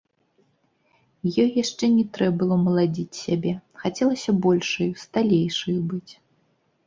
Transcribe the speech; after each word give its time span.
Ёй 1.41 1.49
яшчэ 1.63 1.85
не 1.97 2.05
трэ 2.15 2.29
было 2.39 2.55
маладзіць 2.65 3.19
сябе, 3.25 3.53
хацелася 3.83 4.31
большаю, 4.45 4.91
сталейшаю 5.05 5.77
быць. 5.93 6.13